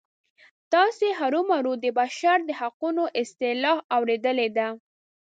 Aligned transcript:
تاسې 0.73 1.07
هرومرو 1.19 1.73
د 1.83 1.85
بشر 1.99 2.37
د 2.45 2.51
حقونو 2.59 3.03
اصطلاح 3.21 3.77
اوریدلې 3.95 4.49
ده. 4.57 4.67